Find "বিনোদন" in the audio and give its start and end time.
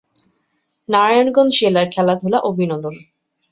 2.57-2.95